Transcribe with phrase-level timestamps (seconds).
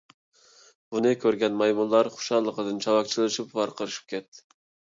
[0.95, 4.47] بۇنى كۆرگەن مايمۇنلار خۇشاللىقىدىن چاۋاك چېلىشىپ ۋارقىرىشىپ كەتتى.